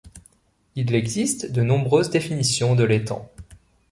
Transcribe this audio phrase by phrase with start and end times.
[0.75, 3.29] Il existe de nombreuses définitions de l’étang.